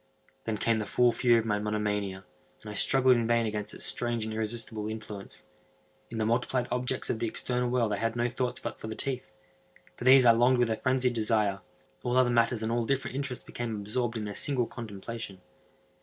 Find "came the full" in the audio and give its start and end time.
0.57-1.11